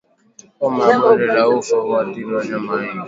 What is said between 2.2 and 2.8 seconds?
wanyama